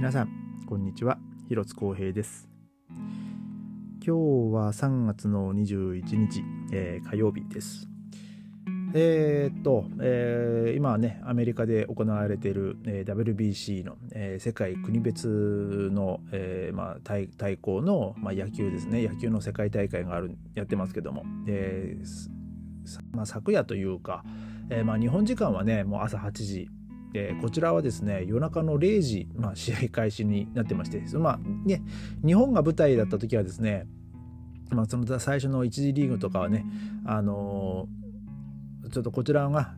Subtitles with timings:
[0.00, 0.30] 皆さん
[0.66, 1.18] こんにちは。
[1.46, 2.48] 広津光平です。
[2.88, 4.10] 今日
[4.50, 6.42] は3月の21日、
[6.72, 7.86] えー、火曜日です。
[8.94, 19.06] えー、っと、えー、今はねアメリカで行われている、えー、WBC の、えー、世界国別の、えーまあ、対対抗の、まあ、野球ですね。
[19.06, 24.24] 野球の世界大会があるやってますけども、えーまあ、昨夜というか、
[24.70, 26.70] えーまあ、日本時間はねもう朝8時
[27.14, 31.82] えー、こちらはですね夜中の0時、まあ、試合開始になってまして、まあね、
[32.24, 33.86] 日本が舞台だった時はですね、
[34.70, 36.64] まあ、その最初の1次リーグとかはね、
[37.04, 39.74] あのー、ちょっとこちらが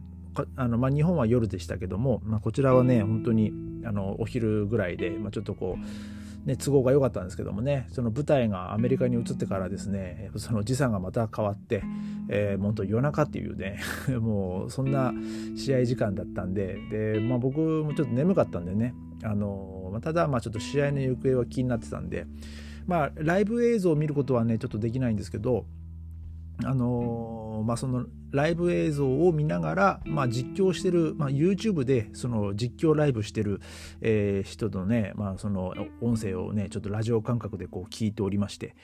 [0.56, 3.52] あの、まあ、日本は夜でしたけども、まあ、こちらはね本当に
[3.84, 11.84] あのお昼ぐらいで、まあ、ちょっとこうね、都合が良かったんですけどもねその舞台がアメリカに移ってからですねその時差がまた変わって、
[12.28, 13.78] えー、本当夜中っていうね
[14.20, 15.12] もうそんな
[15.56, 22.26] 試合時間だったんでで、まあ、僕もちょっと眠かったんでねあのただまあちょっと試合の行方は気になってたんで
[22.86, 25.64] まあライブ映像を見ることはねちょっとできないんですけど
[26.64, 33.60] あのまあ、そのライブ映像を見ながら、まあ、実況してる、まあ、YouTube でその実況ライブしてる、
[34.00, 38.74] えー、人のね、まあ、その音声をねちょっとラジオ感覚でこう聞いておりまして。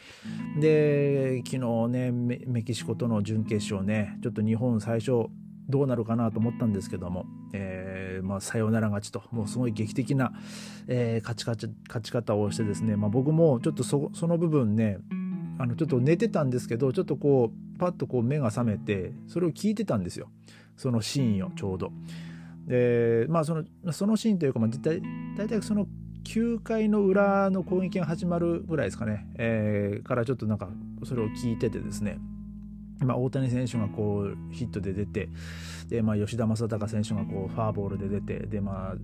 [0.60, 5.26] で昨日ねメキシコとの準決勝ねちょっと日本最初
[5.68, 10.32] どうなるかなと思ったんですけども、えーまあ、サヨナラ勝ちともうすごい劇的な、
[10.88, 14.98] えー、勝ち勝ち勝ち方をしてですね、まあ、僕もちょっとそその部分ね
[15.58, 20.28] あのちょっと寝てたんですけどちょっとこうパッとこう目が覚めてそれを聞いてたんですよ。
[20.76, 21.92] そのシーンをちょうど。
[22.66, 24.70] でまあそのそのシーンというか、まあ、
[25.36, 25.86] 大体その
[26.24, 30.68] 9回の裏の攻撃が始まるぐらいですかね、えー、からちょっとなんか
[31.04, 32.18] それを聞いててですね。
[33.00, 35.28] まあ、大谷選手がこうヒットで出て
[35.88, 38.94] で、まあ、吉田正尚選手がこうファーボールで出てで、まあ、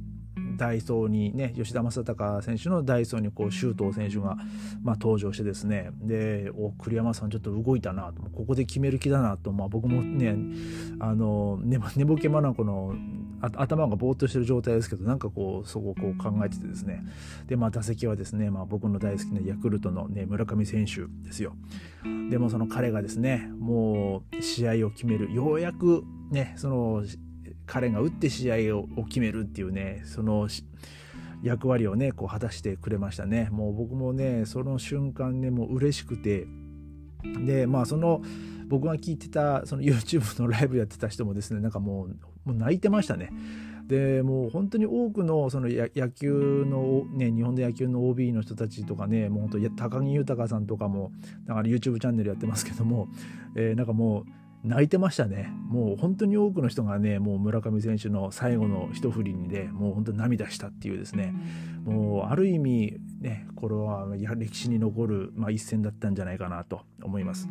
[0.56, 4.36] ダイソーにね吉田正尚選手のダイソーにこう周東選手が、
[4.82, 5.90] まあ、登場してですね。
[6.00, 8.22] でお栗山さんちょっと動いたなと。
[8.22, 10.36] ここで決める気だなと、まあ、僕もね
[11.00, 12.94] あの寝ぼけまなこの
[13.40, 17.04] 頭がぼーっとしてる状態ですけどなんかこうそこをこう考えててですね。
[17.46, 21.54] でまあ打席はですね、まあ、僕の大好きなヤクルトの、ね、村上選手ですよ。
[22.30, 25.32] でもその彼がですねもう試合を決める。
[25.34, 27.04] ようやくねその
[27.66, 30.48] 彼が打って試合を決めるっていうねその
[31.42, 33.48] 役割をねこう果たしてくれましたね。
[33.50, 36.46] もう僕もねその瞬間ねもう嬉しくて。
[37.46, 38.20] でまあその
[38.68, 42.08] 僕が聞いてたその YouTube のライブやってた人もですねなんかも
[42.46, 43.30] う泣いてましたね。
[43.86, 51.12] でもう本当に多くのその野球の、ね、日本で野球の OB の人たちとかねもう本当高木豊さんとかも
[51.46, 53.08] だから YouTube チャンネルやってますけども、
[53.54, 54.24] えー、なんかもう
[54.64, 55.52] 泣いてましたね。
[55.68, 61.34] もう本当に多くの人がね、もう村上選手の最後の一振りにね、もう本当に涙したっていうですね、
[61.84, 67.48] もうある意味、ね、これは歴史に残る、まあ、一戦だったんじゃないかなと思います。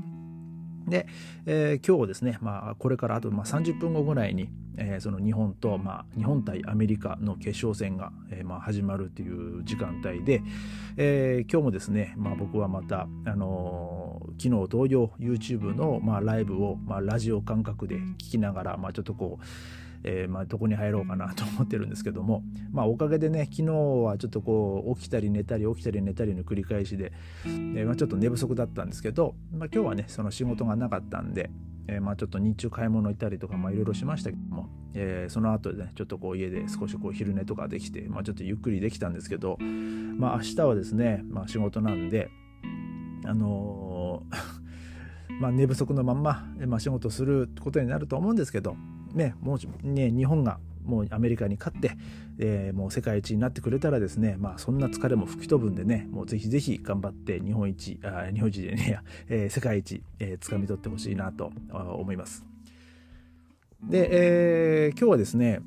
[0.88, 1.08] で、
[1.46, 10.42] えー、今日ですね、まあ、これからあとまあ30分後ぐらいに、えー、その日本と、まあ、日本対アメリカの決勝戦が、えーまあ、始まるという時間帯で、
[10.98, 19.44] えー、今日もですね、まあ、僕はまた、あのー、昨日同様 YouTube の、まあ、ライブを、まあ、ラジオ感覚で聞きながら、まあ、ちょっとこう
[20.04, 27.14] えー、まあ、どこに入ろうかなと思ってるんですけども、まあ、おかげでね昨日はちょっとこう起きたり寝たり起きたり寝たりの繰り返しで、
[27.46, 31.50] えー、まあ、ちょっと寝不足だったんですけど、まあ、今日はねその仕事がなかったんで、
[31.88, 39.58] えー、まあ、ちょっと日中買い物行ったりとかいろいろしましたけども、えその後でねちょっとこう家で少しこう昼寝とかできて、まあ、ちょっとゆっくりできたんですけど、
[40.18, 42.30] まあ、明日はですね、まあ、仕事なんで
[43.26, 44.24] あの
[45.40, 48.76] まあ、寝不足のまんま、まあ、仕事することになると思うんですけど、
[49.14, 51.92] ね、もうね、日本がもうアメリカに勝って、
[52.40, 62.46] えー、もう世界一になってくれたらですね、まあ、そんな疲れも吹き飛ぶんでね、もうぜひぜひ頑張って日本一、あ日本一でね、えー、世界一、えー、掴み取ってほしいなと思います。
[63.90, 65.62] で、えー、今日はですね、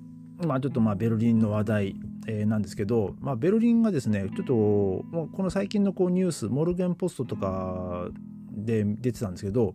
[0.47, 8.09] まあ、ちょっとまあベルリンの話題、えー、なんですけど、まあ、ベルリンがですね、ちょっともうこの最近のこうニュース、モルゲンポストとか
[8.53, 9.75] で出てたんですけど、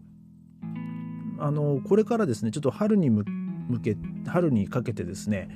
[1.40, 3.26] あのこれからですね、ちょっと春に向
[3.72, 3.98] 向け
[4.28, 5.50] 春にかけてですね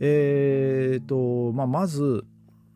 [0.00, 2.24] えーとまあ、まず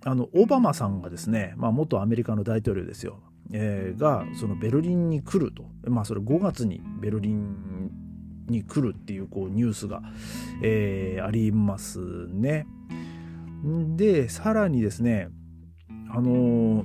[0.05, 3.21] あのオバマさんがですね、まあ、元アメリカの大統領ですよ、
[3.53, 7.91] えー、がそのベルリンに来ると、まあ、それ5月にベルリン
[8.49, 10.03] に来るっていうこうニュースが、
[10.63, 12.67] えー、ありますね。
[13.97, 15.29] でさらにですね
[16.11, 16.85] あのー、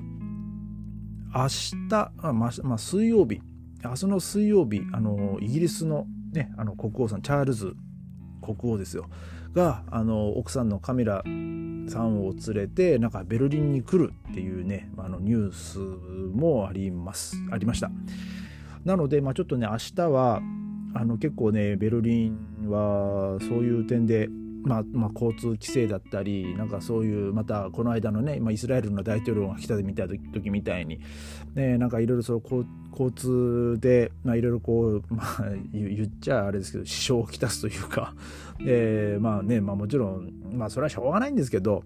[1.34, 1.48] 明
[1.89, 3.42] 日あ、ままあ、水曜日。
[3.84, 7.75] 明日の水曜日あのイギリスのね、あの国王さんチャールズ
[8.41, 9.09] 国王ですよ。
[9.53, 11.24] があの奥さんのカミラ
[11.89, 17.38] さんを連れてなんかベルリンに来るっていうねあのニュースもあります。
[17.51, 17.89] ありました。
[18.85, 20.41] なので、まあ、ちょっとね明日は
[20.94, 24.29] あの結構ねベルリンはそういう点で
[24.63, 31.00] まあ、まあ、交通規制だったりなんかそういうまたこの間のね、まあ、イスラエルの大統領が来たみた時みたいに、
[31.56, 32.42] ね、なんかいろいろそう
[32.92, 38.13] 交通で、いろいろこう、まあ、言っちゃあれですけど支障をきたすというか、
[38.65, 41.83] えー、まあね、まあ、もちろん、まあ、それはしょうがないんですけど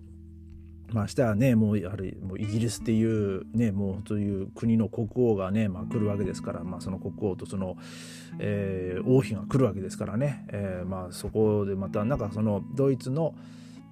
[0.93, 7.77] まあ、明日はねもうあるもうイギリスっていうねもうという国の国王がね、まあ、来るわけですから、まあ、その国王とその、
[8.39, 13.35] えー、王妃が来るわけですからね、えー、まあそこでまたなんかそのドイツの、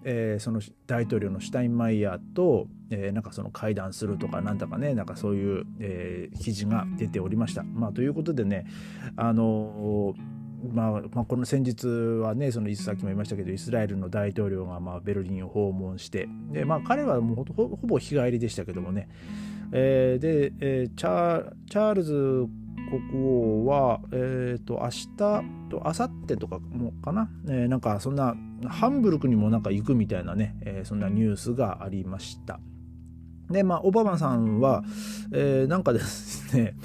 [0.04, 7.63] えー、その大統領のシュタインマイヤーと、えー、なんかその会談するとかなんだかねなんかそういう、えー、記事が出ておりました。
[7.63, 8.66] まあ、ということでね
[9.16, 10.38] あのー
[10.74, 19.10] まあ、まあ、この先日はねそのさっきも言いましたけどイスラエルの大統領がまあベルリンを訪問してで、まあ、彼はもうほぼ日帰りでしたけどもね、
[19.72, 22.48] えー、で、えー、チャールズ
[22.90, 25.08] 国王は、えーと、明日
[25.70, 28.36] と明後日とかもかな、えー、なんかそんな
[28.68, 32.60] ハンブルクにもなんか行くみたいなね、えー、そんなニュースがありました。
[33.50, 34.84] でまあオバマさんは、
[35.32, 36.76] えー、なんかですね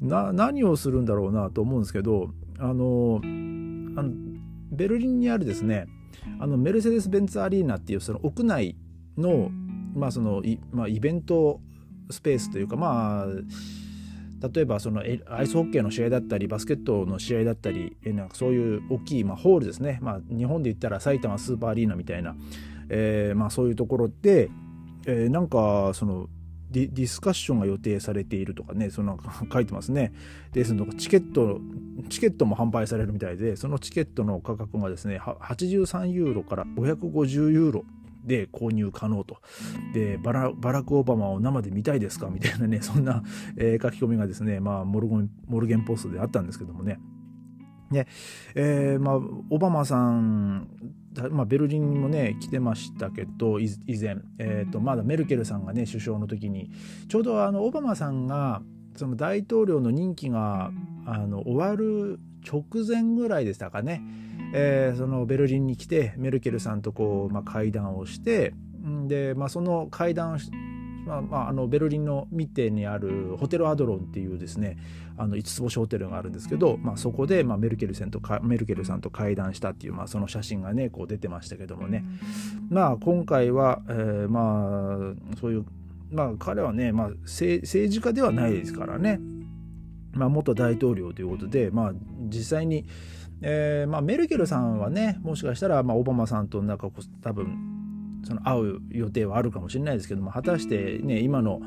[0.00, 3.20] な何をするんだろうなと思うんですけどあの
[4.70, 5.86] ベルリンにあるですね
[6.40, 8.76] あのメルセデス・ベンツアリーナっていうその屋内
[9.16, 9.50] の,、
[9.94, 11.60] まあそのまあ、イベント
[12.10, 13.26] スペースというかまあ
[14.52, 15.04] 例えばそのア
[15.42, 22.36] イスホッケーの試合だったりバスケットの試合だったりなんかそういう大きい、まあ、ホールですね、まあ、日本で言ったら埼玉スーパーアリーナみたいな、
[22.88, 24.48] えーまあ、そういうところで、
[25.06, 26.28] えー、なんかその
[26.70, 29.18] ディスカッションが予定されているとかねその
[29.52, 30.12] 書いてますね。
[30.52, 31.60] でそのチケット
[32.08, 37.84] チケットも販売されるみたいでそのチケットの価格がですね83ユーロから550ユーロ
[38.24, 39.38] で購入可能と。
[39.94, 43.22] でバラバラク・オバマを生で見たいですかみたいなね そんな、
[43.56, 47.00] えー、書き込みがですね、まあ、モルゴンモルゲンポストであったんですけどもね。
[47.90, 48.06] で、
[48.54, 50.68] えーまあ、オバマさん
[51.30, 53.70] まあ、ベルリンにもね来てましたけど以
[54.00, 56.70] 前、えーと、まだメルケルさんがね首相の時に。
[57.08, 58.62] ちょうどあのオバマさんが
[58.96, 60.70] その大統領の任期が
[61.06, 64.02] あの終わる直前ぐらいでしたかね、
[64.54, 68.54] えー、そのベルリンに来てメルケルさんとこう、まあ、会談をして
[69.06, 70.38] で、まあ、その会談
[71.08, 74.76] まあまあ、あのベルリンのミッテにあるホテルアドロンっていうですね
[75.16, 82.04] あの5つ星ホテルがあるんですけど、まあ、そこで、まあ、メルケルさんとメルケルさんと会談したっていう、まあ、その写真がねこう出てましたけどもね、
[82.68, 85.64] まあ、今回は、えー、まあそういう
[86.10, 89.18] まあ彼はね、まあ、政治家ではないですからね、
[90.12, 91.92] まあ、元大統領ということで、まあ、
[92.28, 92.84] 実際に、
[93.40, 96.90] えーまあ、メルケルさんはねもしかしたら、まあ、オバマさんとなんか
[97.22, 97.77] 多分
[98.24, 101.60] その会う予定はあるかもしれないですけども果たしてね今の、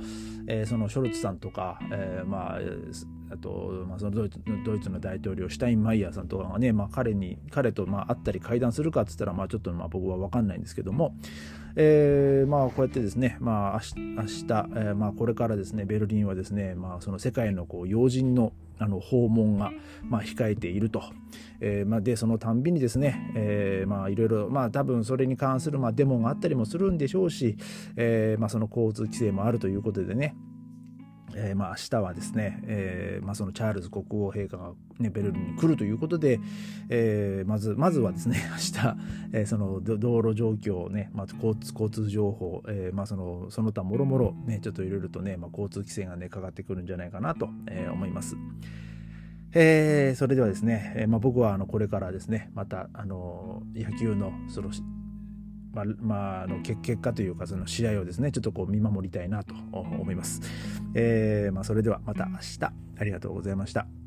[0.47, 2.59] えー、そのショルツさんとか、えー、まあ
[3.33, 11.15] あと、まあ、そのドイツドイツの大統領シュタインマイヤーさんとかがね、まあ、彼に彼とまあ会ったり会談するかっつったら、まあ、ちょっとまあ僕は分かんないんですけども、
[11.75, 19.71] えー、まあこうやってですね、まあ、明日、えー、まあこれからですねベルリンはですね、まあ、その世界のこう要人のあの訪問が、
[20.01, 21.03] まあ、控えていると、
[21.59, 27.57] えーまあ、でそのたんびにですね、えー、まあいろいろまあ多分それに関するまあデモがあったりもするんでしょうし、
[27.95, 30.35] えーまあ、その交通規制もあるということでね
[31.35, 36.39] えー、まあ明日はですね、えーまあ、そのチャールズ国王陛下が、ね、ベルリンに来るということで、
[36.89, 38.97] えー、まずまずはですね 明日、
[39.33, 48.35] えー、その道路状況ね、まあ、交通交通情報、えーまあ、そのその他もろもろねちょっといろいろとね、まあ、交通規制がねかかってくるんじゃないかなと、えー、思います。
[49.53, 54.69] えー、それではですね、えーまあ、僕はあのこれからですねまたあの野球のその
[55.73, 60.41] まあ、まあ、の結果というかその試合をですねちょっとこう見守りたいなと思います。
[60.93, 62.59] えーまあ、それではまた明日
[62.97, 64.00] ありがとうございました。